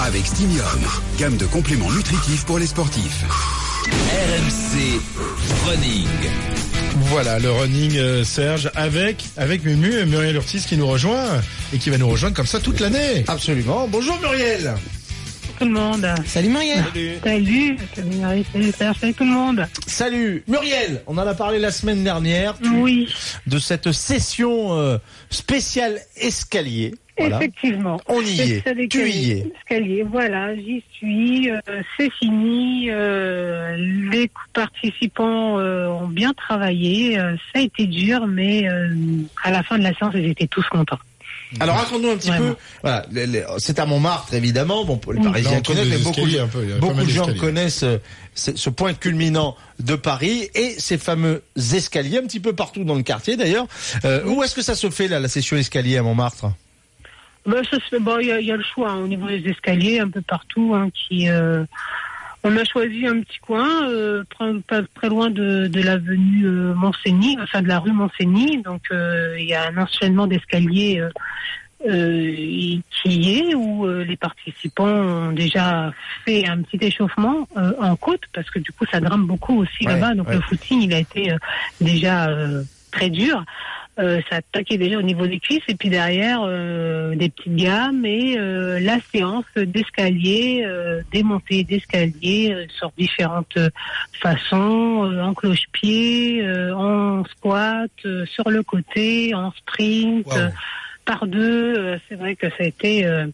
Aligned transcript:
avec 0.00 0.26
Stimium, 0.26 0.66
gamme 1.18 1.36
de 1.36 1.46
compléments 1.46 1.90
nutritifs 1.90 2.44
pour 2.44 2.58
les 2.58 2.66
sportifs. 2.66 3.24
RMC 3.86 5.00
Running. 5.68 6.06
Voilà 7.08 7.38
le 7.38 7.50
running 7.50 7.96
euh, 7.96 8.24
Serge 8.24 8.70
avec 8.74 9.24
avec 9.36 9.64
Mumu 9.64 9.92
et 9.98 10.04
Muriel 10.04 10.36
Urtis 10.36 10.60
qui 10.66 10.76
nous 10.76 10.86
rejoint 10.86 11.24
et 11.72 11.78
qui 11.78 11.90
va 11.90 11.98
nous 11.98 12.08
rejoindre 12.08 12.36
comme 12.36 12.46
ça 12.46 12.60
toute 12.60 12.80
l'année. 12.80 13.24
Absolument. 13.28 13.88
Bonjour 13.88 14.18
Muriel. 14.20 14.74
tout 15.58 15.64
le 15.64 15.70
monde. 15.72 16.06
Salut 16.26 16.48
Muriel. 16.50 16.84
Salut, 17.24 17.76
salut 17.94 18.16
Marie, 18.16 18.44
salut 18.52 18.72
Serge, 18.76 18.96
salut 19.00 19.14
tout 19.14 19.24
le 19.24 19.30
monde. 19.30 19.66
Salut 19.86 20.44
Muriel. 20.48 21.02
On 21.06 21.16
en 21.18 21.26
a 21.26 21.34
parlé 21.34 21.58
la 21.58 21.70
semaine 21.72 22.04
dernière 22.04 22.54
tu- 22.62 22.68
Oui, 22.68 23.08
de 23.46 23.58
cette 23.58 23.90
session 23.92 24.78
euh, 24.78 24.98
spéciale 25.30 26.00
escalier. 26.16 26.94
Voilà. 27.18 27.36
effectivement. 27.36 28.00
On 28.08 28.20
y 28.22 28.40
est. 28.40 28.88
Tu 28.88 29.08
y 29.10 29.30
es. 29.32 29.52
Escalier, 29.58 30.02
voilà, 30.02 30.54
j'y 30.56 30.82
suis. 30.96 31.50
euh, 31.50 31.58
c'est 31.96 32.10
fini. 32.12 32.88
euh, 32.90 33.76
les 34.10 34.30
participants 34.54 35.58
euh, 35.58 35.88
ont 35.88 36.08
bien 36.08 36.32
travaillé. 36.32 37.18
euh, 37.18 37.34
ça 37.52 37.60
a 37.60 37.62
été 37.62 37.86
dur, 37.86 38.26
mais 38.26 38.68
euh, 38.68 38.88
à 39.44 39.50
la 39.50 39.62
fin 39.62 39.78
de 39.78 39.82
la 39.84 39.94
séance, 39.94 40.14
ils 40.16 40.30
étaient 40.30 40.46
tous 40.46 40.66
contents. 40.70 40.98
Alors 41.60 41.76
raconte-nous 41.76 42.08
un 42.10 42.16
petit 42.16 42.28
Vraiment. 42.28 42.52
peu. 42.52 42.56
Voilà, 42.82 43.06
c'est 43.58 43.78
à 43.78 43.84
Montmartre 43.84 44.32
évidemment. 44.32 44.84
Bon, 44.86 44.98
les. 45.12 45.20
Parisiens 45.22 45.60
connaissent, 45.60 45.86
mais 45.88 45.98
beaucoup, 45.98 46.26
peu, 46.50 46.64
beaucoup 46.80 47.04
de 47.04 47.08
gens 47.10 47.34
connaissent 47.34 47.84
ce, 48.34 48.56
ce 48.56 48.70
point 48.70 48.94
culminant 48.94 49.54
de 49.78 49.94
Paris 49.94 50.48
et 50.54 50.70
ces 50.78 50.96
fameux 50.96 51.42
escaliers 51.74 52.18
un 52.18 52.22
petit 52.26 52.40
peu 52.40 52.54
partout 52.54 52.84
dans 52.84 52.94
le 52.94 53.02
quartier 53.02 53.36
d'ailleurs. 53.36 53.66
Euh, 54.06 54.24
où 54.24 54.42
est-ce 54.42 54.54
que 54.54 54.62
ça 54.62 54.74
se 54.74 54.88
fait 54.88 55.08
là, 55.08 55.20
la 55.20 55.28
session 55.28 55.58
escalier 55.58 55.98
à 55.98 56.02
Montmartre? 56.02 56.46
Ben, 57.46 57.62
ça 57.64 57.76
se 57.78 57.84
fait- 57.90 57.98
bon, 57.98 58.18
il 58.20 58.28
y, 58.28 58.32
a- 58.32 58.40
il 58.40 58.46
y 58.46 58.52
a 58.52 58.56
le 58.56 58.62
choix 58.62 58.90
hein, 58.92 58.98
au 58.98 59.08
niveau 59.08 59.26
des 59.26 59.48
escaliers, 59.48 60.00
un 60.00 60.08
peu 60.08 60.20
partout. 60.22 60.74
Hein, 60.74 60.90
qui, 60.94 61.28
euh, 61.28 61.64
on 62.44 62.56
a 62.56 62.64
choisi 62.64 63.06
un 63.06 63.20
petit 63.20 63.38
coin, 63.40 63.88
euh, 63.88 64.24
pas, 64.38 64.50
pas 64.66 64.82
très 64.94 65.08
loin 65.08 65.30
de, 65.30 65.66
de 65.68 65.80
l'avenue 65.82 66.44
euh, 66.46 66.74
enfin 66.76 67.62
de 67.62 67.68
la 67.68 67.78
rue 67.78 67.92
Montsény. 67.92 68.62
Donc 68.62 68.82
euh, 68.90 69.36
il 69.38 69.46
y 69.46 69.54
a 69.54 69.68
un 69.68 69.76
enchaînement 69.76 70.26
d'escaliers 70.26 71.00
euh, 71.00 71.08
euh, 71.88 72.32
qui 73.02 73.08
y 73.08 73.38
est 73.38 73.54
où 73.54 73.86
euh, 73.86 74.04
les 74.04 74.16
participants 74.16 74.86
ont 74.86 75.32
déjà 75.32 75.92
fait 76.24 76.46
un 76.48 76.62
petit 76.62 76.84
échauffement 76.84 77.48
euh, 77.56 77.72
en 77.80 77.96
côte 77.96 78.22
parce 78.32 78.48
que 78.50 78.60
du 78.60 78.70
coup 78.72 78.84
ça 78.90 79.00
grimpe 79.00 79.26
beaucoup 79.26 79.58
aussi 79.62 79.86
Ouais, 79.86 79.94
là-bas. 79.94 80.14
Donc 80.14 80.28
ouais. 80.28 80.34
le 80.36 80.40
footing 80.42 80.82
il 80.82 80.94
a 80.94 80.98
été 80.98 81.32
euh, 81.32 81.36
déjà 81.80 82.28
euh, 82.28 82.62
très 82.92 83.10
dur. 83.10 83.44
Euh, 83.98 84.22
ça 84.30 84.36
attaquait 84.36 84.78
déjà 84.78 84.96
au 84.96 85.02
niveau 85.02 85.26
des 85.26 85.38
cuisses 85.38 85.60
et 85.68 85.74
puis 85.74 85.90
derrière 85.90 86.40
euh, 86.44 87.14
des 87.14 87.28
petites 87.28 87.54
gammes 87.56 88.06
et 88.06 88.38
euh, 88.38 88.80
la 88.80 88.96
séance 89.12 89.44
d'escalier, 89.54 90.64
euh, 90.66 91.02
des 91.12 91.22
montées 91.22 91.62
d'escalier 91.62 92.52
euh, 92.54 92.64
sur 92.78 92.90
différentes 92.96 93.54
euh, 93.58 93.68
façons, 94.22 95.04
euh, 95.04 95.20
en 95.22 95.34
cloche-pied, 95.34 96.42
euh, 96.42 96.74
en 96.74 97.22
squat, 97.26 97.90
euh, 98.06 98.24
sur 98.26 98.48
le 98.48 98.62
côté, 98.62 99.34
en 99.34 99.52
sprint, 99.52 100.26
Wow. 100.26 100.36
euh, 100.38 100.48
par 101.04 101.26
deux. 101.26 101.74
Euh, 101.76 101.98
C'est 102.08 102.14
vrai 102.14 102.34
que 102.34 102.48
ça 102.48 102.56
a 102.60 102.64
été 102.64 103.04
euh, 103.04 103.26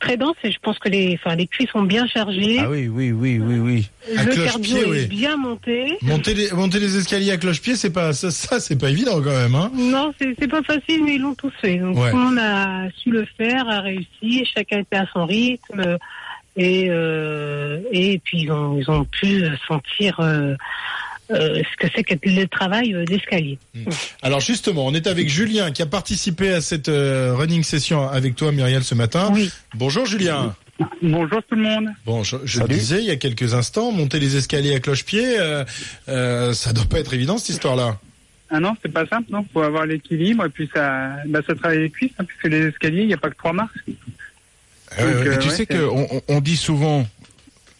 très 0.00 0.16
dense 0.16 0.36
et 0.44 0.50
je 0.50 0.58
pense 0.60 0.78
que 0.78 0.88
les, 0.88 1.18
enfin, 1.20 1.36
les 1.36 1.46
cuisses 1.46 1.70
sont 1.70 1.82
bien 1.82 2.06
chargées. 2.06 2.58
Ah 2.60 2.70
oui, 2.70 2.88
oui, 2.88 3.12
oui, 3.12 3.38
oui, 3.38 3.58
oui. 3.58 3.90
À 4.16 4.24
le 4.24 4.32
cloche-pied, 4.32 4.74
cardio 4.74 4.90
oui. 4.92 4.98
est 4.98 5.06
bien 5.06 5.36
monté. 5.36 5.98
Monter 6.02 6.34
les 6.34 6.50
monter 6.52 6.78
les 6.78 6.96
escaliers 6.96 7.32
à 7.32 7.36
cloche-pied, 7.36 7.76
c'est 7.76 7.92
pas 7.92 8.12
ça, 8.12 8.30
ça 8.30 8.60
c'est 8.60 8.76
pas 8.78 8.90
évident 8.90 9.20
quand 9.22 9.30
même 9.30 9.54
hein. 9.54 9.70
Non, 9.74 10.12
c'est 10.20 10.34
c'est 10.38 10.48
pas 10.48 10.62
facile, 10.62 11.04
mais 11.04 11.14
ils 11.16 11.20
l'ont 11.22 11.34
tous 11.34 11.52
fait. 11.60 11.76
Donc 11.78 11.96
Ouais. 11.96 12.10
tout 12.10 12.16
le 12.16 12.22
monde 12.22 12.38
a 12.38 12.88
su 12.96 13.10
le 13.10 13.26
faire, 13.36 13.68
a 13.68 13.80
réussi, 13.80 14.44
chacun 14.54 14.78
était 14.80 14.96
à 14.96 15.06
son 15.12 15.24
rythme. 15.26 15.98
Et, 16.58 16.86
euh, 16.88 17.80
et 17.92 18.18
puis 18.24 18.40
ils 18.44 18.50
ont, 18.50 18.78
ils 18.78 18.90
ont 18.90 19.04
pu 19.04 19.44
sentir 19.68 20.18
euh, 20.20 20.54
euh, 21.30 21.62
ce 21.62 21.76
que 21.76 21.92
c'est 21.94 22.04
que 22.04 22.14
le 22.24 22.46
travail 22.46 22.94
euh, 22.94 23.04
d'escalier. 23.04 23.58
Alors 24.22 24.40
justement, 24.40 24.86
on 24.86 24.94
est 24.94 25.06
avec 25.06 25.28
Julien 25.28 25.70
qui 25.72 25.82
a 25.82 25.86
participé 25.86 26.52
à 26.52 26.60
cette 26.60 26.88
euh, 26.88 27.34
running 27.34 27.62
session 27.62 28.08
avec 28.08 28.36
toi 28.36 28.52
Muriel 28.52 28.84
ce 28.84 28.94
matin. 28.94 29.30
Oui. 29.32 29.50
Bonjour 29.74 30.06
Julien. 30.06 30.54
Bonjour 31.00 31.42
tout 31.48 31.54
le 31.54 31.62
monde. 31.62 31.88
Bon, 32.04 32.22
je, 32.22 32.36
je 32.44 32.60
le 32.60 32.68
disais 32.68 32.98
il 32.98 33.06
y 33.06 33.10
a 33.10 33.16
quelques 33.16 33.54
instants, 33.54 33.92
monter 33.92 34.18
les 34.18 34.36
escaliers 34.36 34.74
à 34.74 34.80
cloche-pied, 34.80 35.38
euh, 35.38 35.64
euh, 36.08 36.52
ça 36.52 36.74
doit 36.74 36.84
pas 36.84 36.98
être 36.98 37.14
évident 37.14 37.38
cette 37.38 37.48
histoire-là. 37.48 37.98
Ah 38.50 38.60
non, 38.60 38.76
c'est 38.82 38.92
pas 38.92 39.06
simple, 39.06 39.32
non. 39.32 39.44
Faut 39.52 39.62
avoir 39.62 39.86
l'équilibre 39.86 40.44
et 40.44 40.50
puis 40.50 40.68
ça, 40.72 41.16
bah, 41.26 41.40
ça 41.46 41.54
travaille 41.54 41.80
les 41.80 41.90
cuisses, 41.90 42.12
hein, 42.18 42.24
puisque 42.24 42.44
les 42.44 42.66
escaliers, 42.66 43.00
il 43.02 43.08
n'y 43.08 43.14
a 43.14 43.16
pas 43.16 43.30
que 43.30 43.36
trois 43.36 43.54
marches. 43.54 43.78
Euh, 44.98 45.14
Donc, 45.14 45.26
euh, 45.26 45.30
Mais 45.30 45.38
tu 45.38 45.48
ouais, 45.48 45.54
sais 45.54 45.66
qu'on 45.66 46.06
on, 46.10 46.22
on 46.28 46.40
dit 46.40 46.56
souvent, 46.56 47.06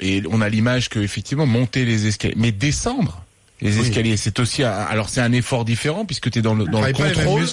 et 0.00 0.22
on 0.30 0.40
a 0.40 0.48
l'image 0.48 0.88
que 0.88 0.98
effectivement 0.98 1.46
monter 1.46 1.84
les 1.84 2.06
escaliers, 2.06 2.34
mais 2.36 2.50
descendre 2.50 3.25
les 3.62 3.74
Oui. 3.78 3.80
escaliers, 3.86 4.16
c'est 4.18 4.38
aussi, 4.38 4.62
un- 4.62 4.70
alors 4.70 5.08
c'est 5.08 5.20
un 5.22 5.32
effort 5.32 5.64
différent 5.64 6.04
puisque 6.04 6.30
tu 6.30 6.38
es 6.38 6.42
dans 6.42 6.54
le, 6.54 6.66
dans 6.66 6.82
le 6.82 6.92
contrôle. 6.92 7.44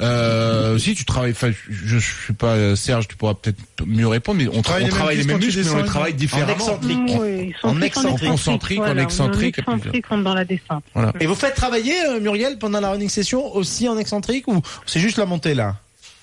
Euh, 0.00 0.78
si 0.78 0.94
tu 0.94 1.04
travailles, 1.04 1.32
enfin, 1.32 1.50
je, 1.70 1.98
je 1.98 1.98
suis 1.98 2.34
pas 2.34 2.48
euh, 2.54 2.76
Serge, 2.76 3.08
tu 3.08 3.16
pourras 3.16 3.34
peut-être 3.34 3.58
mieux 3.86 4.06
répondre, 4.06 4.38
mais 4.42 4.48
on, 4.48 4.58
on 4.58 4.62
travaille 4.62 5.16
les 5.16 5.24
mêmes 5.24 5.38
muscles, 5.38 5.62
mais 5.64 5.70
on 5.70 5.76
les 5.78 5.84
travaille 5.84 6.12
En 6.12 6.16
différemment. 6.16 6.52
excentrique. 6.52 6.98
Oui, 7.20 7.46
ils 7.48 7.54
sont 7.60 7.68
en 7.68 7.80
excentrique. 7.80 8.28
Concentrique, 8.30 8.78
en 8.80 8.84
voilà, 8.84 9.02
excentrique, 9.02 9.58
En 9.66 9.74
excentrique, 9.76 10.06
comme 10.08 10.22
dans 10.24 10.34
la 10.34 10.44
descente. 10.44 10.84
Et 11.20 11.26
vous 11.26 11.34
faites 11.34 11.54
travailler 11.54 11.94
euh, 12.06 12.20
Muriel 12.20 12.58
pendant 12.58 12.80
la 12.80 12.90
running 12.90 13.08
session 13.08 13.54
aussi 13.54 13.88
en 13.88 13.96
excentrique 13.98 14.48
ou 14.48 14.60
c'est 14.86 15.00
juste 15.00 15.16
la 15.18 15.26
montée 15.26 15.54
là? 15.54 15.76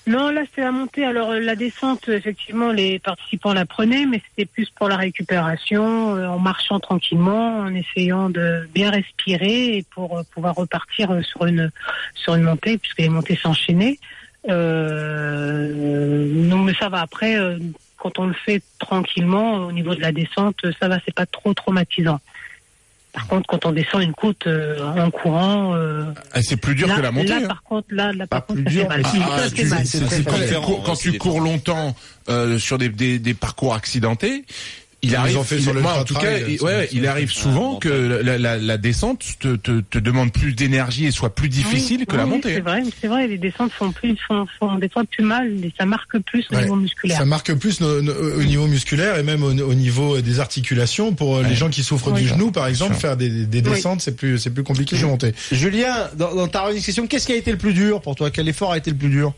Non, 0.06 0.30
là 0.30 0.42
c'est 0.54 0.60
la 0.60 0.70
montée. 0.70 1.04
Alors 1.04 1.30
euh, 1.30 1.40
la 1.40 1.56
descente, 1.56 2.08
effectivement, 2.08 2.70
les 2.70 3.00
participants 3.00 3.52
la 3.52 3.66
prenaient, 3.66 4.06
mais 4.06 4.22
c'était 4.28 4.46
plus 4.46 4.70
pour 4.70 4.88
la 4.88 4.96
récupération, 4.96 6.14
euh, 6.14 6.28
en 6.28 6.38
marchant 6.38 6.78
tranquillement, 6.78 7.58
en 7.58 7.74
essayant 7.74 8.30
de 8.30 8.68
bien 8.72 8.90
respirer 8.90 9.78
et 9.78 9.82
pour 9.82 10.16
euh, 10.16 10.22
pouvoir 10.32 10.54
repartir 10.54 11.10
sur 11.24 11.46
une 11.46 11.72
sur 12.14 12.36
une 12.36 12.42
montée, 12.42 12.78
puisque 12.78 12.98
les 13.00 13.08
montées 13.08 13.36
s'enchaînaient. 13.36 13.98
Euh, 14.48 16.32
non, 16.32 16.58
mais 16.58 16.74
ça 16.74 16.88
va. 16.88 17.00
Après, 17.00 17.36
quand 17.96 18.20
on 18.20 18.26
le 18.26 18.34
fait 18.34 18.62
tranquillement, 18.78 19.54
au 19.66 19.72
niveau 19.72 19.96
de 19.96 20.00
la 20.00 20.12
descente, 20.12 20.64
ça 20.78 20.86
va, 20.86 20.98
c'est 21.04 21.14
pas 21.14 21.26
trop 21.26 21.52
traumatisant. 21.52 22.20
Par 23.16 23.26
contre, 23.28 23.46
quand 23.48 23.64
on 23.64 23.72
descend 23.72 24.02
une 24.02 24.12
côte 24.12 24.46
euh, 24.46 24.78
en 25.00 25.10
courant, 25.10 25.74
euh, 25.74 26.04
Ah, 26.34 26.42
c'est 26.42 26.58
plus 26.58 26.74
dur 26.74 26.86
là, 26.86 26.96
que 26.96 27.00
la 27.00 27.10
montée. 27.10 27.28
là, 27.28 27.36
hein. 27.42 27.48
par 27.48 27.62
contre, 27.62 27.88
là, 27.90 28.12
là, 28.12 28.26
par 28.26 28.42
Pas 28.42 28.46
contre, 28.46 28.62
plus 28.62 28.70
dur, 28.74 28.88
mal. 28.88 29.00
mais 29.02 29.04
Ah, 29.06 29.10
tu- 29.50 29.64
mal. 29.64 29.82
quand 30.26 30.34
tu 30.34 30.54
quand 30.84 30.96
cours 31.18 31.40
longtemps 31.40 31.96
euh, 32.28 32.58
sur 32.58 32.76
des, 32.76 32.90
des, 32.90 33.18
des 33.18 33.32
parcours 33.32 33.72
accidentés, 33.74 34.44
il 35.06 35.12
Ils 35.12 35.16
arrive, 35.16 35.38
ont 35.38 35.44
fait 35.44 35.56
il- 35.56 35.62
sur 35.62 35.72
le 35.74 35.80
moi 35.80 35.94
en 36.00 36.04
tout 36.04 36.14
cas, 36.14 36.20
ultra-trail, 36.38 36.52
il, 36.52 36.56
sur- 36.58 36.66
ouais, 36.66 36.86
sur- 36.88 36.98
il 36.98 37.06
arrive 37.06 37.30
souvent 37.30 37.76
que 37.76 37.88
la, 37.88 38.38
la, 38.38 38.56
la 38.58 38.76
descente 38.78 39.24
te, 39.40 39.56
te, 39.56 39.80
te 39.80 39.98
demande 39.98 40.32
plus 40.32 40.52
d'énergie 40.52 41.06
et 41.06 41.10
soit 41.10 41.34
plus 41.34 41.48
difficile 41.48 41.98
Oui, 42.00 42.06
que 42.06 42.16
la 42.16 42.26
montée. 42.26 42.54
C'est 42.54 42.60
vrai, 42.60 42.82
c'est 43.00 43.06
vrai, 43.08 43.26
les 43.28 43.38
descentes 43.38 43.72
font 43.72 43.92
plus, 43.92 44.16
font, 44.26 44.46
font 44.58 44.74
des 44.76 44.88
fois 44.88 45.04
plus 45.04 45.24
mal, 45.24 45.48
et 45.64 45.72
ça 45.78 45.86
marque 45.86 46.18
plus 46.20 46.46
au 46.52 46.56
niveau 46.56 46.76
musculaire. 46.76 47.18
Ça 47.18 47.24
marque 47.24 47.54
plus 47.54 47.80
no- 47.80 48.02
no- 48.02 48.12
au 48.12 48.42
niveau 48.42 48.66
musculaire 48.66 49.16
et 49.18 49.22
même 49.22 49.42
au, 49.42 49.50
au 49.52 49.74
niveau 49.74 50.20
des 50.20 50.40
articulations 50.40 51.14
pour 51.14 51.36
euh, 51.36 51.42
les 51.42 51.54
gens 51.54 51.70
qui 51.70 51.82
souffrent 51.82 52.12
Oui. 52.12 52.22
du 52.22 52.28
genou 52.28 52.50
par 52.50 52.66
exemple 52.66 52.92
Sûr. 52.92 53.00
faire 53.00 53.16
des, 53.16 53.28
des 53.46 53.58
Oui. 53.58 53.62
descentes 53.74 54.00
c'est 54.00 54.16
plus 54.16 54.38
c'est 54.38 54.50
plus 54.50 54.62
compliqué 54.64 54.96
que 54.96 55.00
de 55.02 55.06
monter. 55.06 55.34
Julien, 55.52 56.08
dans, 56.16 56.34
dans 56.34 56.48
ta 56.48 56.72
session, 56.80 57.06
qu'est-ce 57.06 57.26
qui 57.26 57.32
a 57.32 57.36
été 57.36 57.50
le 57.52 57.58
plus 57.58 57.72
dur 57.74 58.00
pour 58.00 58.14
toi? 58.16 58.30
Quel 58.30 58.48
effort 58.48 58.72
a 58.72 58.78
été 58.78 58.90
le 58.90 58.96
plus 58.96 59.08
dur? 59.08 59.32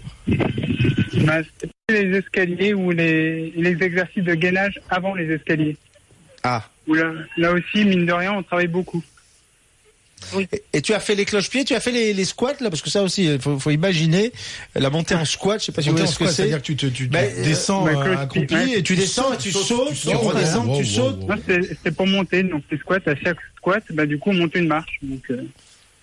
Les 1.90 2.18
escaliers 2.18 2.74
ou 2.74 2.90
les, 2.90 3.50
les 3.56 3.82
exercices 3.82 4.24
de 4.24 4.34
gainage 4.34 4.78
avant 4.90 5.14
les 5.14 5.32
escaliers. 5.32 5.76
Ah. 6.42 6.68
Où 6.86 6.94
là, 6.94 7.12
là 7.38 7.52
aussi, 7.52 7.84
mine 7.84 8.04
de 8.04 8.12
rien, 8.12 8.32
on 8.34 8.42
travaille 8.42 8.66
beaucoup. 8.68 9.02
Et, 10.36 10.48
et 10.72 10.82
tu 10.82 10.92
as 10.94 11.00
fait 11.00 11.14
les 11.14 11.24
cloche-pieds, 11.24 11.64
tu 11.64 11.74
as 11.74 11.80
fait 11.80 11.92
les, 11.92 12.12
les 12.12 12.24
squats 12.24 12.56
là 12.60 12.70
parce 12.70 12.82
que 12.82 12.90
ça 12.90 13.02
aussi, 13.02 13.24
il 13.24 13.40
faut, 13.40 13.58
faut 13.58 13.70
imaginer 13.70 14.32
la 14.74 14.90
montée 14.90 15.14
en 15.14 15.24
squat. 15.24 15.60
Je 15.60 15.66
sais 15.66 15.72
pas 15.72 15.80
si 15.80 15.88
vous 15.88 15.96
voyez 15.96 16.10
ce 16.10 16.18
que 16.18 16.26
c'est. 16.26 16.32
c'est-à-dire 16.32 16.58
que 16.58 16.64
tu 16.66 16.76
te 16.76 16.86
tu, 16.86 17.04
euh, 17.14 17.44
descends 17.44 17.84
ouais, 17.86 17.94
euh, 17.96 18.16
accroupi 18.18 18.54
ouais. 18.54 18.78
et 18.78 18.82
Tu 18.82 18.94
descends, 18.96 19.34
tu 19.36 19.52
sautes, 19.52 19.94
tu 19.94 20.08
redescends, 20.10 20.66
Wow, 20.66 20.76
tu 20.82 20.82
wow, 20.82 20.84
sautes. 20.84 21.20
wow. 21.22 21.34
C'est 21.46 21.78
c'est 21.84 21.94
pour 21.96 22.06
monter, 22.06 22.42
donc 22.42 22.64
les 22.70 22.78
squats, 22.78 22.98
à 23.06 23.14
chaque 23.14 23.38
squat, 23.56 23.82
bah, 23.92 24.06
du 24.06 24.18
coup, 24.18 24.30
on 24.30 24.34
monte 24.34 24.54
une 24.56 24.66
marche. 24.66 24.98
Donc, 25.02 25.22
euh, 25.30 25.44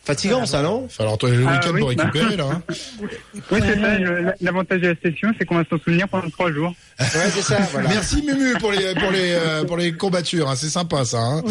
Fatigant 0.06 0.46
ça 0.46 0.62
non 0.62 0.81
Il 0.84 0.88
va 0.88 0.90
falloir 0.94 1.18
toi 1.18 1.30
le 1.31 1.44
Ah, 1.48 1.54
week-end 1.54 1.72
oui, 1.74 1.80
pour 1.81 1.94
bah. 1.96 2.04
récupérer 2.04 2.38
là. 2.38 2.44
hein. 2.52 2.62
Oui, 3.52 3.60
c'est 3.62 3.80
ça. 3.81 3.98
L'avantage 4.42 4.81
de 4.81 4.88
la 4.90 4.96
session, 4.96 5.31
c'est 5.38 5.46
qu'on 5.46 5.56
va 5.57 5.63
s'en 5.69 5.78
souvenir 5.80 6.07
pendant 6.07 6.30
trois 6.30 6.52
jours. 6.52 6.74
Ouais, 7.00 7.06
c'est 7.34 7.42
ça. 7.42 7.57
Voilà. 7.72 7.90
Merci 7.90 8.22
Mumu 8.24 8.54
pour 8.60 8.72
les 8.72 8.94
pour 8.96 9.12
les 9.12 9.34
euh, 9.34 9.63
pour 9.66 9.78
les 9.78 9.92
courbatures, 9.94 10.50
hein, 10.50 10.56
c'est 10.56 10.69
sympa 10.69 11.04
ça. 11.06 11.18
Hein. 11.19 11.42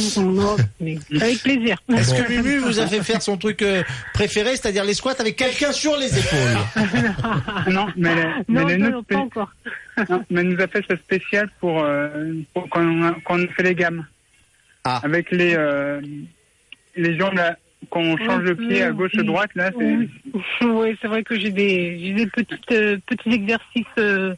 Mais 0.80 0.96
avec 1.20 1.42
plaisir. 1.42 1.76
Est-ce 1.94 2.10
Bon. 2.12 2.22
que 2.22 2.28
Mumu 2.32 2.58
vous 2.58 2.78
a 2.80 2.86
fait 2.86 3.02
faire 3.02 3.20
son 3.22 3.36
truc 3.36 3.60
euh, 3.62 3.82
préféré, 4.14 4.50
c'est-à-dire 4.50 4.84
les 4.84 4.94
squats 4.94 5.16
avec 5.18 5.36
quelqu'un 5.36 5.72
sur 5.72 5.96
les 5.96 6.16
épaules 6.18 6.84
Non, 7.72 7.86
mais, 7.96 8.10
elle- 8.10 8.44
mais 8.48 8.76
non, 8.78 9.02
fait- 9.08 9.14
pas 9.14 9.20
encore. 9.20 9.50
non, 10.08 10.24
mais 10.30 10.40
elle 10.42 10.48
nous 10.48 10.60
a 10.62 10.66
fait 10.68 10.82
ce 10.88 10.96
spécial 10.96 11.48
pour, 11.60 11.82
euh, 11.82 12.08
pour 12.54 12.68
quand, 12.70 12.82
on 12.82 13.02
a, 13.04 13.16
quand 13.24 13.38
on 13.38 13.46
fait 13.48 13.62
les 13.64 13.74
gammes. 13.74 14.06
Ah. 14.84 15.00
Avec 15.02 15.30
les, 15.30 15.54
euh, 15.56 16.00
les 16.96 17.18
jambes 17.18 17.34
là, 17.34 17.56
quand 17.90 18.00
on 18.00 18.16
change 18.16 18.42
le 18.42 18.56
pied 18.56 18.82
à 18.82 18.90
gauche 18.90 19.14
droite 19.16 19.50
là, 19.54 19.70
c'est 19.78 19.96
Oui, 20.64 20.96
c'est 21.00 21.08
vrai 21.08 21.22
que 21.22 21.38
j'ai 21.38 21.50
des, 21.50 21.98
j'ai 21.98 22.12
des 22.12 22.26
petites, 22.26 22.72
euh, 22.72 22.98
petits 23.06 23.30
exercices 23.30 23.84
euh, 23.98 24.34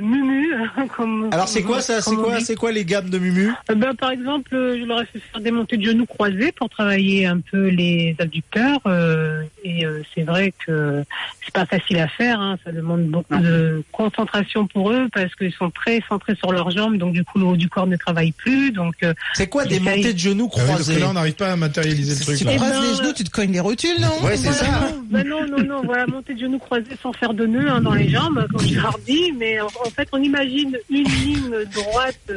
Mumu. 0.00 0.48
comme- 0.96 1.28
Alors 1.32 1.48
c'est 1.48 1.62
quoi 1.62 1.80
ça 1.80 2.00
C'est 2.02 2.14
quoi. 2.16 2.40
C'est 2.40 2.56
quoi 2.56 2.72
les 2.72 2.84
gammes 2.84 3.08
de 3.10 3.18
Mumu 3.18 3.50
Euh, 3.70 3.74
ben, 3.74 3.94
Par 3.94 4.10
exemple, 4.10 4.54
euh, 4.54 4.78
je 4.80 4.84
leur 4.84 5.02
ai 5.02 5.06
fait 5.06 5.20
faire 5.32 5.40
des 5.40 5.50
montées 5.50 5.76
de 5.76 5.84
genoux 5.84 6.06
croisés 6.06 6.52
pour 6.52 6.68
travailler 6.68 7.26
un 7.26 7.38
peu 7.40 7.68
les 7.68 8.14
abducteurs. 8.18 8.80
euh, 8.86 9.42
et 9.64 9.86
euh, 9.86 10.02
c'est 10.14 10.22
vrai 10.22 10.52
que 10.66 11.04
c'est 11.44 11.52
pas 11.54 11.66
facile 11.66 11.98
à 11.98 12.08
faire. 12.08 12.40
Hein, 12.40 12.56
ça 12.64 12.72
demande 12.72 13.04
beaucoup 13.04 13.36
de 13.36 13.82
concentration 13.92 14.66
pour 14.66 14.90
eux 14.92 15.08
parce 15.14 15.34
qu'ils 15.36 15.52
sont 15.52 15.70
très 15.70 16.02
centrés 16.08 16.34
sur 16.36 16.52
leurs 16.52 16.70
jambes. 16.70 16.96
Donc 16.98 17.12
du 17.12 17.24
coup, 17.24 17.38
le 17.38 17.44
haut 17.44 17.56
du 17.56 17.68
corps 17.68 17.86
ne 17.86 17.96
travaille 17.96 18.32
plus. 18.32 18.72
Donc 18.72 18.94
euh, 19.02 19.14
C'est 19.34 19.46
quoi 19.48 19.64
des 19.64 19.80
montées 19.80 20.12
de 20.12 20.18
genoux 20.18 20.50
Ah 20.52 20.58
oui, 20.60 20.64
parce 20.66 20.78
que 20.80 20.82
croisées 20.84 21.00
là, 21.00 21.08
on 21.10 21.12
n'arrive 21.14 21.34
pas 21.34 21.52
à 21.52 21.56
matérialiser 21.56 22.14
le 22.14 22.20
truc. 22.20 22.38
Tu 22.38 22.44
là. 22.44 22.50
Eh 22.54 22.56
croises 22.56 22.72
ben, 22.72 22.80
les 22.90 22.94
genoux, 22.96 23.12
tu 23.14 23.24
te 23.24 23.30
cognes 23.30 23.52
les 23.52 23.60
rotules, 23.60 24.00
non 24.00 24.24
Ouais, 24.26 24.36
c'est 24.36 24.52
ça. 24.52 24.66
Ben 25.10 25.26
non, 25.26 25.46
non, 25.46 25.62
non, 25.64 25.82
voilà, 25.84 26.06
montée 26.06 26.34
de 26.34 26.40
genoux 26.40 26.58
croisés 26.58 26.84
sans 27.02 27.12
faire 27.12 27.34
de 27.34 27.46
nœuds 27.46 27.68
hein, 27.70 27.80
dans 27.80 27.94
les 27.94 28.08
jambes, 28.08 28.46
comme 28.50 28.66
je 28.66 28.74
leur 28.80 28.98
dis, 29.06 29.11
mais 29.36 29.60
en, 29.60 29.66
en 29.66 29.90
fait, 29.90 30.08
on 30.12 30.22
imagine 30.22 30.76
une 30.90 31.04
ligne 31.04 31.50
droite 31.74 32.32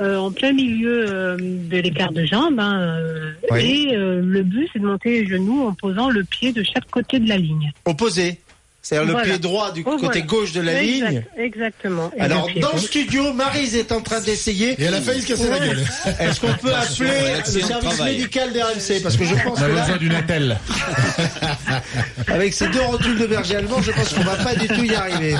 euh, 0.00 0.16
en 0.16 0.30
plein 0.30 0.52
milieu 0.52 1.04
euh, 1.08 1.36
de 1.38 1.76
l'écart 1.78 2.12
de 2.12 2.24
jambes, 2.24 2.58
hein, 2.58 2.80
euh, 2.80 3.32
Oui. 3.50 3.88
et 3.90 3.96
euh, 3.96 4.20
le 4.24 4.42
but, 4.42 4.68
c'est 4.72 4.78
de 4.78 4.86
monter 4.86 5.20
les 5.22 5.26
genoux 5.26 5.62
en 5.66 5.74
posant 5.74 6.08
le 6.10 6.24
pied 6.24 6.52
de 6.52 6.62
chaque 6.62 6.88
côté 6.90 7.18
de 7.18 7.28
la 7.28 7.36
ligne. 7.36 7.72
Opposées. 7.84 8.38
C'est-à-dire 8.82 9.06
le 9.06 9.12
Voilà. 9.12 9.28
pied 9.28 9.38
droit 9.38 9.72
du 9.72 9.82
Oh, 9.84 9.90
côté 9.90 10.06
voilà. 10.06 10.20
gauche 10.22 10.52
de 10.52 10.62
la 10.62 10.82
Exact- 10.82 11.08
ligne. 11.10 11.24
Exactement. 11.36 12.10
Et 12.16 12.20
Alors 12.20 12.48
dans 12.60 12.72
le 12.72 12.78
studio, 12.78 13.32
Marise 13.34 13.76
est 13.76 13.92
en 13.92 14.00
train 14.00 14.20
d'essayer. 14.20 14.70
Et 14.80 14.84
elle 14.84 14.94
a 14.94 15.02
failli 15.02 15.20
se 15.20 15.26
casser 15.28 15.48
la 15.50 15.58
gueule. 15.58 15.84
Est-ce 16.18 16.40
qu'on 16.40 16.54
peut 16.54 16.74
appeler 16.74 17.10
le 17.36 17.44
service 17.44 17.68
travail. 17.96 18.16
médical 18.16 18.52
d'RMC 18.54 19.02
Parce 19.02 19.16
que 19.18 19.24
je 19.24 19.34
pense 19.34 19.58
On 19.58 19.62
a 19.62 19.66
que 19.68 19.72
là, 19.74 19.80
besoin 19.82 19.96
d'une 19.98 20.14
attelle. 20.14 20.58
avec 22.28 22.54
ces 22.54 22.68
deux 22.68 22.80
rotules 22.80 23.18
de 23.18 23.26
berger 23.26 23.56
allemand, 23.56 23.82
je 23.82 23.92
pense 23.92 24.12
qu'on 24.14 24.22
va 24.24 24.36
pas 24.36 24.54
du 24.54 24.66
tout 24.68 24.84
y 24.84 24.94
arriver. 24.94 25.34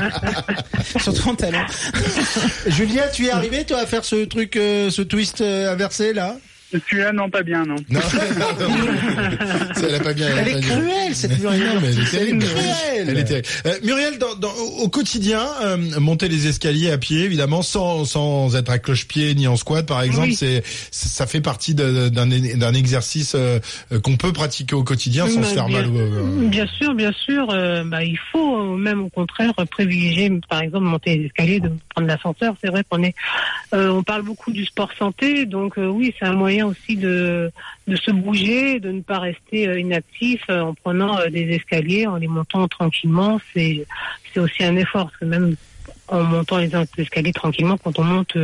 Surtout 1.01 1.31
en 1.31 1.35
talon. 1.35 1.61
Julien, 2.67 3.05
tu 3.13 3.27
es 3.27 3.31
arrivé 3.31 3.65
toi 3.65 3.79
à 3.81 3.87
faire 3.87 4.05
ce 4.05 4.25
truc, 4.25 4.57
euh, 4.57 4.91
ce 4.91 5.03
twist 5.03 5.41
euh, 5.41 5.73
inversé 5.73 6.13
là? 6.13 6.37
Celui-là, 6.73 7.13
non, 7.13 7.29
pas 7.29 7.43
bien, 7.43 7.65
non. 7.65 7.75
Non, 7.91 8.01
elle 9.83 9.95
a 9.95 10.01
pas 10.01 10.13
bien. 10.13 10.29
Elle 10.29 10.39
a 10.55 10.59
est 10.59 10.61
cruelle 10.61 11.15
cette 11.15 11.39
Muriel. 11.41 11.67
Non, 11.67 11.81
mais 11.81 11.89
elle 11.89 11.99
est 12.01 12.05
C'est 12.05 12.19
terrible. 12.19 12.45
cruel. 12.45 13.07
Elle 13.09 13.19
est 13.19 13.25
terrible. 13.25 13.49
Euh, 13.67 13.75
Muriel, 13.85 14.19
dans, 14.19 14.35
dans- 14.37 14.55
au 14.79 14.89
quotidien, 14.89 15.43
euh, 15.63 15.77
monter 15.99 16.29
les 16.29 16.47
escaliers 16.47 16.91
à 16.91 16.99
pied, 16.99 17.25
évidemment, 17.25 17.63
sans, 17.63 18.05
sans 18.05 18.55
être 18.57 18.71
à 18.71 18.79
cloche-pied 18.79 19.35
ni 19.35 19.47
en 19.49 19.57
squat, 19.57 19.87
par 19.87 20.03
exemple, 20.03 20.29
Oui. 20.29 20.35
c'est 20.35 20.63
ça 20.91 21.27
fait 21.27 21.41
partie 21.41 21.75
d'un 21.75 22.73
exercice 22.75 23.33
euh, 23.35 23.59
qu'on 24.03 24.17
peut 24.17 24.33
pratiquer 24.33 24.75
au 24.75 24.85
quotidien 24.85 25.29
sans 25.29 25.41
Bah, 25.41 25.47
se 25.47 25.55
faire 25.55 25.67
bien, 25.67 25.83
mal. 25.83 25.91
au- 25.91 25.99
euh, 25.99 26.49
Bien 26.49 26.67
sûr, 26.67 26.95
bien 26.95 27.13
sûr. 27.13 27.49
euh, 27.51 27.83
bah, 27.85 28.05
il 28.05 28.19
faut 28.31 28.61
euh, 28.75 28.77
même 28.77 29.01
au 29.03 29.09
contraire 29.09 29.53
privilégier, 29.71 30.31
par 30.49 30.63
exemple, 30.63 30.85
monter 30.85 31.17
les 31.17 31.25
escaliers, 31.27 31.61
de 31.61 31.71
prendre 31.95 32.07
l'ascenseur. 32.09 32.55
C'est 32.63 32.71
vrai 32.71 32.85
qu'on 32.89 33.03
est, 33.03 33.15
euh, 33.75 33.89
on 33.91 34.03
parle 34.03 34.23
beaucoup 34.23 34.53
du 34.53 34.65
sport 34.65 34.91
santé, 34.99 35.47
donc 35.47 35.79
euh, 35.79 35.87
oui, 35.87 36.15
c'est 36.19 36.27
un 36.27 36.33
moyen 36.35 36.60
aussi 36.63 36.97
de 36.97 37.51
de 37.87 37.97
se 37.97 38.11
bouger, 38.11 38.81
de 38.81 38.91
ne 38.91 39.01
pas 39.01 39.19
rester 39.19 39.69
euh, 39.69 39.79
inactif 39.79 40.43
euh, 40.49 40.61
en 40.61 40.75
prenant 40.75 41.19
euh, 41.19 41.29
des 41.29 41.51
escaliers, 41.51 42.07
en 42.07 42.17
les 42.17 42.29
montant 42.29 42.67
tranquillement. 42.69 43.41
C'est 43.53 43.87
aussi 44.37 44.65
un 44.65 44.77
effort, 44.77 45.07
parce 45.07 45.17
que 45.17 45.25
même 45.25 45.57
en 46.09 46.23
montant 46.23 46.59
les 46.59 46.71
escaliers 46.99 47.33
tranquillement, 47.33 47.77
quand 47.77 47.99
on 47.99 48.05
monte 48.05 48.37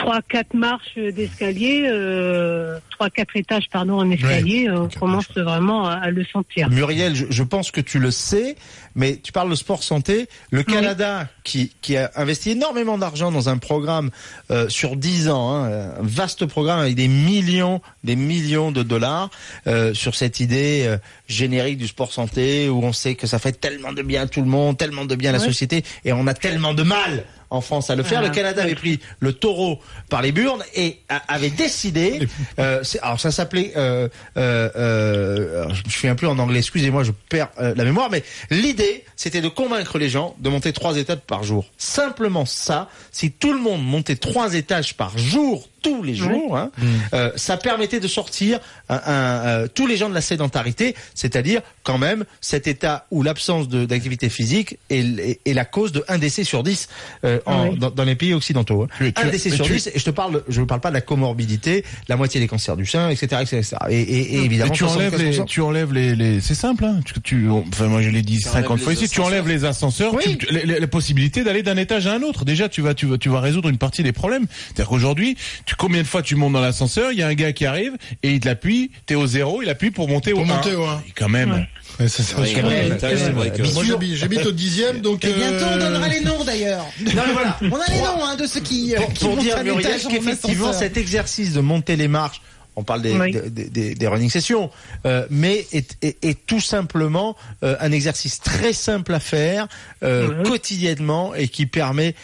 trois, 0.00 0.20
quatre 0.22 0.54
marches 0.54 0.96
d'escalier, 0.96 1.84
euh, 1.90 2.78
trois, 2.90 3.10
quatre 3.10 3.36
étages 3.36 3.64
pardon 3.70 3.94
en 3.98 4.10
escalier, 4.10 4.66
euh, 4.68 4.80
on 4.82 4.88
commence 4.88 5.28
vraiment 5.36 5.86
à, 5.86 5.92
à 5.94 6.10
le 6.10 6.24
sentir. 6.24 6.70
Muriel, 6.70 7.14
je, 7.14 7.26
je 7.28 7.42
pense 7.42 7.70
que 7.70 7.80
tu 7.80 7.98
le 7.98 8.10
sais, 8.10 8.56
mais 8.94 9.18
tu 9.22 9.30
parles 9.32 9.50
de 9.50 9.54
sport 9.54 9.82
santé. 9.82 10.28
Le 10.50 10.62
Canada, 10.62 11.28
qui, 11.44 11.72
qui 11.82 11.96
a 11.96 12.10
investi 12.16 12.50
énormément 12.52 12.96
d'argent 12.98 13.30
dans 13.30 13.48
un 13.48 13.58
programme 13.58 14.10
euh, 14.50 14.68
sur 14.68 14.96
10 14.96 15.28
ans, 15.28 15.54
hein, 15.54 15.90
un 16.00 16.02
vaste 16.02 16.46
programme 16.46 16.80
avec 16.80 16.94
des 16.94 17.08
millions, 17.08 17.80
des 18.04 18.16
millions 18.16 18.72
de 18.72 18.82
dollars 18.82 19.30
euh, 19.66 19.92
sur 19.94 20.14
cette 20.14 20.40
idée 20.40 20.84
euh, 20.86 20.96
générique 21.28 21.76
du 21.78 21.86
sport 21.88 22.12
santé, 22.12 22.68
où 22.70 22.82
on 22.82 22.92
sait 22.92 23.14
que 23.16 23.26
ça 23.26 23.38
fait 23.38 23.52
tellement 23.52 23.92
de 23.92 24.02
bien 24.02 24.22
à 24.22 24.26
tout 24.26 24.40
le 24.40 24.48
monde, 24.48 24.78
tellement 24.78 25.04
de 25.04 25.14
bien 25.14 25.30
à 25.30 25.32
la 25.34 25.38
Ouais. 25.40 25.44
société, 25.46 25.84
et 26.04 26.12
on 26.12 26.26
a 26.26 26.34
tellement 26.34 26.74
de 26.74 26.82
mal 26.82 27.24
en 27.50 27.60
France 27.60 27.90
à 27.90 27.96
le 27.96 28.02
faire. 28.02 28.20
Ah, 28.20 28.28
le 28.28 28.30
Canada 28.30 28.62
avait 28.62 28.74
pris 28.74 29.00
le 29.18 29.32
taureau 29.32 29.80
par 30.08 30.22
les 30.22 30.32
burnes 30.32 30.62
et 30.74 30.98
a- 31.08 31.22
avait 31.28 31.50
décidé. 31.50 32.28
Euh, 32.58 32.82
alors 33.02 33.18
ça 33.20 33.30
s'appelait. 33.30 33.72
Euh, 33.76 34.08
euh, 34.36 34.70
euh, 34.76 35.68
je 35.74 35.84
me 35.84 35.90
souviens 35.90 36.14
plus 36.14 36.26
en 36.26 36.38
anglais. 36.38 36.58
Excusez-moi, 36.60 37.02
je 37.04 37.12
perds 37.28 37.48
euh, 37.60 37.74
la 37.76 37.84
mémoire. 37.84 38.10
Mais 38.10 38.22
l'idée, 38.50 39.04
c'était 39.16 39.40
de 39.40 39.48
convaincre 39.48 39.98
les 39.98 40.08
gens 40.08 40.34
de 40.38 40.48
monter 40.48 40.72
trois 40.72 40.96
étages 40.96 41.20
par 41.26 41.42
jour. 41.42 41.66
Simplement 41.78 42.46
ça. 42.46 42.88
Si 43.12 43.30
tout 43.32 43.52
le 43.52 43.58
monde 43.58 43.84
montait 43.84 44.16
trois 44.16 44.54
étages 44.54 44.96
par 44.96 45.16
jour 45.18 45.68
tous 45.82 46.02
les 46.02 46.14
jours, 46.14 46.56
hein, 46.56 46.70
euh, 47.14 47.30
ça 47.36 47.56
permettait 47.56 48.00
de 48.00 48.08
sortir 48.08 48.60
un- 48.88 48.94
un, 48.94 49.46
euh, 49.46 49.68
tous 49.72 49.86
les 49.86 49.96
gens 49.96 50.08
de 50.08 50.14
la 50.14 50.20
sédentarité, 50.20 50.94
c'est-à-dire 51.14 51.60
quand 51.82 51.98
même 51.98 52.24
cet 52.40 52.66
état 52.66 53.06
où 53.10 53.22
l'absence 53.22 53.68
de- 53.68 53.84
d'activité 53.84 54.28
physique 54.28 54.78
est, 54.90 54.98
est- 55.18 55.40
est 55.44 55.54
la 55.54 55.64
cause 55.64 55.92
de 55.92 56.04
un 56.08 56.18
décès 56.18 56.44
sur 56.44 56.62
10 56.62 56.88
euh, 57.24 57.38
en- 57.46 57.68
Oui. 57.70 57.78
dans, 57.78 57.90
dans 57.90 58.04
les 58.04 58.14
pays 58.16 58.34
occidentaux. 58.34 58.82
hein. 58.82 58.88
Tu- 58.98 59.12
tu- 59.12 59.22
un 59.22 59.28
décès 59.28 59.50
sur 59.50 59.64
tu- 59.64 59.72
10, 59.74 59.86
et 59.94 59.98
je 59.98 60.04
te 60.04 60.10
parle, 60.10 60.42
je 60.48 60.60
ne 60.60 60.66
parle 60.66 60.80
pas 60.80 60.88
de 60.90 60.94
la 60.94 61.00
comorbidité, 61.00 61.84
la 62.08 62.16
moitié 62.16 62.40
des 62.40 62.48
cancers 62.48 62.76
du 62.76 62.86
sein, 62.86 63.08
etc., 63.10 63.42
etc. 63.42 63.76
Et, 63.90 64.00
et- 64.00 64.34
et 64.36 64.44
évidemment, 64.44 64.72
tu 64.72 64.84
enlèves 64.84 65.14
75%. 65.14 65.40
les, 65.42 65.44
tu 65.46 65.60
enlèves 65.62 65.92
les, 65.92 66.14
les 66.16 66.40
c'est 66.40 66.54
simple, 66.54 66.84
hein. 66.84 67.00
Tu, 67.04 67.20
tu- 67.20 67.48
enfin, 67.50 67.86
moi 67.86 68.02
je 68.02 68.08
l'ai 68.10 68.22
dit 68.22 68.40
50 68.40 68.70
enlèves 68.72 68.84
fois 68.84 68.92
ici. 68.92 69.08
Tu 69.08 69.20
enlèves 69.20 69.48
les 69.48 69.64
ascenseurs, 69.64 70.14
Oui. 70.14 70.36
tu- 70.38 70.46
les- 70.52 70.64
les- 70.66 70.80
la 70.80 70.86
possibilité 70.86 71.44
d'aller 71.44 71.62
d'un 71.62 71.76
étage 71.76 72.06
à 72.06 72.12
un 72.14 72.22
autre. 72.22 72.44
Déjà, 72.44 72.68
tu 72.68 72.80
vas, 72.82 72.94
tu 72.94 73.06
vas, 73.06 73.18
tu 73.18 73.28
vas 73.28 73.40
résoudre 73.40 73.68
une 73.68 73.78
partie 73.78 74.02
des 74.02 74.12
problèmes. 74.12 74.46
C'est-à-dire 74.68 74.88
qu'aujourd'hui, 74.88 75.36
tu, 75.70 75.76
combien 75.76 76.02
de 76.02 76.06
fois 76.06 76.20
tu 76.20 76.34
montes 76.34 76.52
dans 76.54 76.60
l'ascenseur, 76.60 77.12
il 77.12 77.18
y 77.18 77.22
a 77.22 77.28
un 77.28 77.34
gars 77.34 77.52
qui 77.52 77.64
arrive 77.64 77.92
et 78.24 78.32
il 78.32 78.40
t'appuie, 78.40 78.90
t'es 79.06 79.14
au 79.14 79.26
zéro, 79.28 79.62
il 79.62 79.68
appuie 79.70 79.92
pour 79.92 80.08
monter 80.08 80.32
Pour 80.32 80.40
au 80.40 80.44
monter 80.44 80.72
1. 80.72 80.74
au 80.76 80.84
un. 80.84 81.02
Et 81.06 81.12
Quand 81.12 81.28
même. 81.28 81.66
Ouais. 82.00 82.08
Ça, 82.08 82.22
Oui, 82.40 82.52
que- 82.52 83.72
Moi, 83.72 83.84
j'habite, 83.84 84.16
j'habite 84.16 84.46
au 84.46 84.50
dixième, 84.50 85.00
donc. 85.00 85.24
Et 85.24 85.32
bientôt, 85.32 85.66
on 85.70 85.76
euh, 85.76 85.78
donnera 85.78 86.08
les 86.08 86.20
noms 86.22 86.42
d'ailleurs. 86.42 86.84
Non, 87.14 87.22
mais 87.24 87.32
voilà. 87.32 87.56
On 87.62 87.76
a 87.76 87.92
les 87.94 88.00
noms 88.00 88.24
hein, 88.24 88.34
de 88.36 88.46
ceux 88.46 88.60
qui, 88.60 88.96
euh, 88.96 89.00
pour, 89.00 89.12
qui 89.12 89.24
pour 89.24 89.36
dire 89.36 89.62
Muriel 89.62 90.00
qu'effectivement 90.10 90.72
cet 90.72 90.96
exercice 90.96 91.52
de 91.52 91.60
monter 91.60 91.94
les 91.94 92.08
marches 92.08 92.40
on 92.80 92.84
parle 92.84 93.02
des, 93.02 93.12
Oui. 93.14 93.32
des, 93.32 93.68
des- 93.68 93.94
des 93.94 94.06
running 94.08 94.30
sessions, 94.30 94.70
euh, 95.06 95.26
mais 95.30 95.66
est, 95.72 95.96
est- 96.02 96.24
est 96.24 96.46
tout 96.46 96.60
simplement 96.60 97.36
euh, 97.62 97.76
un 97.80 97.92
exercice 97.92 98.40
très 98.40 98.72
simple 98.72 99.12
à 99.14 99.20
faire 99.20 99.68
euh, 100.02 100.28
Mhm. 100.38 100.42
quotidiennement 100.44 101.34
et 101.34 101.48
qui 101.48 101.66
permet 101.66 102.14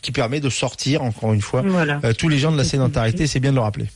qui 0.00 0.12
permet 0.12 0.40
de 0.40 0.48
sortir 0.50 1.02
encore 1.02 1.32
une 1.34 1.42
fois 1.42 1.62
Voilà. 1.62 2.00
tous 2.14 2.28
les 2.28 2.38
gens 2.38 2.52
de 2.52 2.56
la 2.56 2.64
sédentarité. 2.64 3.26
C'est 3.26 3.40
bien 3.40 3.50
de 3.50 3.56
le 3.56 3.62
rappeler. 3.62 3.86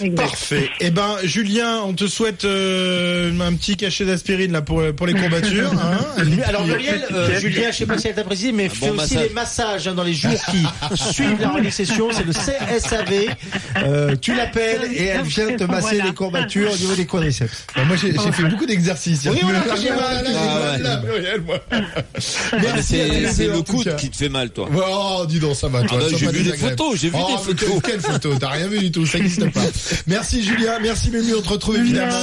Exact. 0.00 0.16
Parfait. 0.16 0.70
Eh 0.80 0.90
ben, 0.90 1.16
Julien, 1.24 1.80
on 1.84 1.92
te 1.92 2.06
souhaite 2.06 2.44
euh, 2.44 3.32
un 3.40 3.54
petit 3.54 3.76
cachet 3.76 4.04
d'aspirine 4.04 4.52
là 4.52 4.62
pour 4.62 4.82
pour 4.94 5.06
les 5.06 5.14
courbatures. 5.14 5.72
Hein 5.72 5.98
Alors 6.46 6.66
Muriel, 6.66 7.04
euh, 7.12 7.40
Julien, 7.40 7.70
je 7.72 7.78
sais 7.78 7.86
pas 7.86 7.98
si 7.98 8.08
elle 8.08 8.14
t'a 8.14 8.22
précisé, 8.24 8.52
mais 8.52 8.68
fait 8.68 8.86
bon 8.90 8.92
aussi 8.96 9.14
massage. 9.14 9.28
les 9.28 9.34
massages 9.34 9.88
hein, 9.88 9.94
dans 9.94 10.04
les 10.04 10.14
jours 10.14 10.30
qui 10.50 10.64
suivent 11.12 11.40
la 11.40 11.70
session. 11.70 12.08
C'est 12.12 12.24
le 12.26 12.32
CSAV. 12.32 13.34
Euh, 13.78 14.14
tu 14.20 14.34
l'appelles 14.34 14.88
et 14.94 15.04
elle 15.06 15.22
vient 15.22 15.56
te 15.56 15.64
masser 15.64 15.96
Voilà. 15.96 16.04
les 16.04 16.14
courbatures 16.14 16.72
au 16.72 16.76
niveau 16.76 16.94
des 16.94 17.06
quadriceps. 17.06 17.64
Bah, 17.74 17.84
moi, 17.84 17.96
j'ai 17.96 18.12
j'ai 18.12 18.32
fait 18.32 18.44
beaucoup 18.44 18.66
d'exercices. 18.66 19.26
Oui, 19.30 19.38
voilà, 19.42 19.64
Ah, 19.70 19.74
j'ai 19.80 19.90
mal. 19.90 19.98
là, 19.98 20.22
j'ai 20.24 20.32
Ah, 20.38 20.58
mal, 20.58 20.72
ouais. 20.76 20.82
là, 20.82 21.00
Muriel, 21.00 21.40
moi. 21.42 21.58
Mais 21.72 22.58
Merci, 22.62 22.96
C'est 23.32 23.46
le 23.48 23.62
coude 23.62 23.96
qui 23.96 24.10
te 24.10 24.16
fait 24.16 24.28
mal, 24.28 24.50
toi. 24.50 24.68
Oh, 24.74 25.24
dis 25.28 25.40
donc, 25.40 25.56
ça 25.56 25.68
va. 25.68 25.80
Ah 25.90 25.94
j'ai 26.16 26.26
vu 26.28 26.42
des 26.42 26.56
photos, 26.56 26.98
j'ai 27.00 27.08
vu 27.10 27.16
Oh, 27.18 27.26
des 27.26 27.32
mais 27.34 27.38
photos. 27.42 27.80
Quelle, 27.84 28.00
photo 28.00 28.34
T'as 28.38 28.50
rien 28.50 28.66
vu 28.68 28.78
du 28.78 28.90
tout, 28.92 29.06
ça 29.06 29.18
n'existe 29.38 29.54
pas. 29.54 30.02
Merci 30.06 30.42
Julien, 30.42 30.78
merci 30.82 31.10
Mému, 31.10 31.34
on 31.34 31.42
te 31.42 31.48
retrouve 31.48 31.76
évidemment 31.76 32.14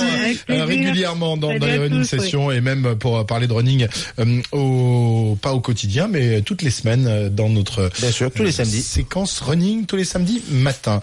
euh, 0.49 0.65
régulièrement 0.65 1.37
dans, 1.37 1.51
les 1.51 1.77
running 1.77 2.03
tous, 2.03 2.13
oui. 2.13 2.19
sessions 2.21 2.51
et 2.51 2.61
même 2.61 2.95
pour 2.95 3.17
euh, 3.17 3.23
parler 3.23 3.47
de 3.47 3.53
running 3.53 3.87
euh, 4.19 4.41
au 4.51 5.37
pas 5.41 5.53
au 5.53 5.59
quotidien 5.59 6.07
mais 6.07 6.41
toutes 6.41 6.61
les 6.61 6.69
semaines 6.69 7.29
dans 7.29 7.49
notre 7.49 7.89
Bien 7.99 8.11
sûr, 8.11 8.31
tous 8.31 8.43
les 8.43 8.51
samedis. 8.51 8.81
séquence 8.81 9.39
running 9.39 9.85
tous 9.85 9.95
les 9.95 10.05
samedis 10.05 10.41
matin. 10.51 10.93